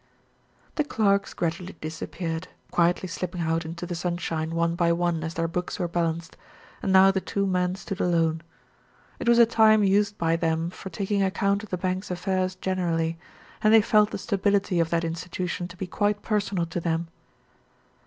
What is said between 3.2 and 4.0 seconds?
out into the